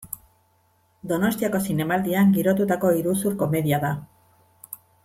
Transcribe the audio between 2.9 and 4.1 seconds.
iruzur-komedia da.